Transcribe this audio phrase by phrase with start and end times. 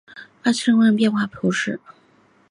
[0.03, 0.15] 圣莫里斯
[0.57, 1.79] 小教堂人口变化图示